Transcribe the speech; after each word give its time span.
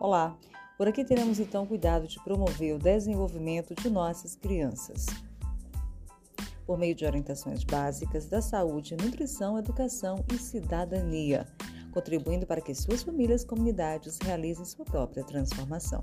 Olá! 0.00 0.34
Por 0.78 0.88
aqui 0.88 1.04
teremos 1.04 1.38
então 1.38 1.66
cuidado 1.66 2.08
de 2.08 2.18
promover 2.24 2.74
o 2.74 2.78
desenvolvimento 2.78 3.74
de 3.74 3.90
nossas 3.90 4.34
crianças. 4.34 5.04
Por 6.64 6.78
meio 6.78 6.94
de 6.94 7.04
orientações 7.04 7.62
básicas 7.64 8.24
da 8.24 8.40
saúde, 8.40 8.96
nutrição, 8.96 9.58
educação 9.58 10.24
e 10.32 10.38
cidadania, 10.38 11.46
contribuindo 11.92 12.46
para 12.46 12.62
que 12.62 12.74
suas 12.74 13.02
famílias 13.02 13.42
e 13.42 13.46
comunidades 13.46 14.16
realizem 14.22 14.64
sua 14.64 14.86
própria 14.86 15.22
transformação. 15.22 16.02